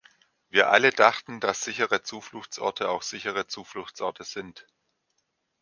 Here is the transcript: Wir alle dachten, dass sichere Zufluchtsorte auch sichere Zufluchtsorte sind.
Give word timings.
Wir 0.49 0.71
alle 0.71 0.89
dachten, 0.89 1.39
dass 1.39 1.61
sichere 1.63 2.01
Zufluchtsorte 2.01 2.89
auch 2.89 3.03
sichere 3.03 3.45
Zufluchtsorte 3.45 4.23
sind. 4.23 4.65